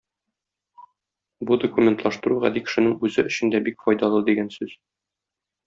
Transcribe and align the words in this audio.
Бу 1.49 1.57
документлаштыру 1.65 2.39
гади 2.47 2.65
кешенең 2.69 2.97
үзе 3.09 3.27
өчен 3.31 3.55
дә 3.57 3.63
бик 3.69 3.87
файдалы 3.87 4.25
дигән 4.33 4.51
сүз. 4.59 4.77